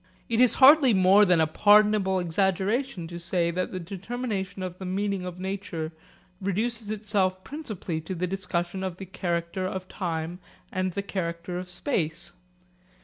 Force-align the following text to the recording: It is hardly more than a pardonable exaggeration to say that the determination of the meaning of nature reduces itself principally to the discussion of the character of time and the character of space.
It 0.29 0.39
is 0.41 0.53
hardly 0.53 0.95
more 0.95 1.25
than 1.25 1.39
a 1.39 1.45
pardonable 1.45 2.17
exaggeration 2.17 3.07
to 3.07 3.19
say 3.19 3.51
that 3.51 3.71
the 3.71 3.79
determination 3.79 4.63
of 4.63 4.79
the 4.79 4.85
meaning 4.85 5.27
of 5.27 5.39
nature 5.39 5.91
reduces 6.41 6.89
itself 6.89 7.43
principally 7.43 8.01
to 8.01 8.15
the 8.15 8.25
discussion 8.25 8.83
of 8.83 8.97
the 8.97 9.05
character 9.05 9.67
of 9.67 9.87
time 9.87 10.39
and 10.71 10.91
the 10.93 11.03
character 11.03 11.59
of 11.59 11.69
space. 11.69 12.33